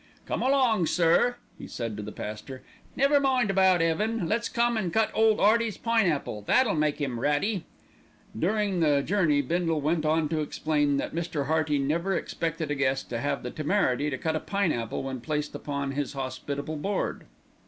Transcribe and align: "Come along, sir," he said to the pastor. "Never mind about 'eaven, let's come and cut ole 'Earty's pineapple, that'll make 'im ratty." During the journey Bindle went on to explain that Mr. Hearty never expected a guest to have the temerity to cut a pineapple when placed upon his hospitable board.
"Come 0.25 0.41
along, 0.41 0.87
sir," 0.87 1.35
he 1.59 1.67
said 1.67 1.95
to 1.95 2.01
the 2.01 2.11
pastor. 2.11 2.63
"Never 2.95 3.19
mind 3.19 3.51
about 3.51 3.83
'eaven, 3.83 4.27
let's 4.27 4.49
come 4.49 4.75
and 4.75 4.91
cut 4.91 5.11
ole 5.13 5.39
'Earty's 5.39 5.77
pineapple, 5.77 6.41
that'll 6.41 6.73
make 6.73 6.99
'im 6.99 7.19
ratty." 7.19 7.65
During 8.35 8.79
the 8.79 9.03
journey 9.03 9.43
Bindle 9.43 9.79
went 9.79 10.03
on 10.03 10.27
to 10.29 10.39
explain 10.41 10.97
that 10.97 11.13
Mr. 11.13 11.45
Hearty 11.45 11.77
never 11.77 12.15
expected 12.15 12.71
a 12.71 12.75
guest 12.75 13.09
to 13.11 13.19
have 13.19 13.43
the 13.43 13.51
temerity 13.51 14.09
to 14.09 14.17
cut 14.17 14.35
a 14.35 14.39
pineapple 14.39 15.03
when 15.03 15.21
placed 15.21 15.53
upon 15.53 15.91
his 15.91 16.13
hospitable 16.13 16.77
board. 16.77 17.25